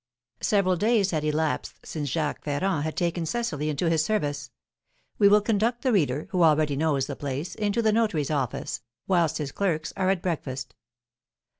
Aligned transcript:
Several 0.41 0.77
days 0.77 1.11
had 1.11 1.23
elapsed 1.23 1.75
since 1.85 2.09
Jacques 2.09 2.43
Ferrand 2.43 2.83
had 2.85 2.97
taken 2.97 3.23
Cecily 3.23 3.69
into 3.69 3.87
his 3.87 4.03
service. 4.03 4.49
We 5.19 5.27
will 5.27 5.41
conduct 5.41 5.83
the 5.83 5.91
reader 5.93 6.25
(who 6.31 6.41
already 6.43 6.75
knows 6.75 7.05
the 7.05 7.15
place) 7.15 7.53
into 7.53 7.83
the 7.83 7.93
notary's 7.93 8.31
office, 8.31 8.81
whilst 9.05 9.37
his 9.37 9.51
clerks 9.51 9.93
are 9.95 10.09
at 10.09 10.23
breakfast. 10.23 10.73